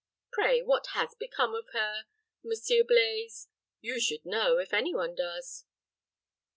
[0.31, 2.05] Pray, what has become of her,
[2.43, 3.49] Monsieur Blaize?
[3.81, 5.65] You should know, if any one does."